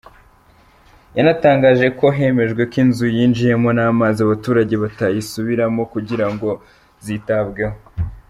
Yanatangaje 1.17 1.87
ko 1.99 2.05
hemejwe 2.17 2.61
ko 2.71 2.75
inzu 2.83 3.05
zinjiyemo 3.15 3.69
n’amazi 3.77 4.19
abaturage 4.21 4.73
batazisubiramo 4.83 5.81
kugira 5.93 6.25
ngo 6.33 6.49
zitabagwaho. 7.05 7.77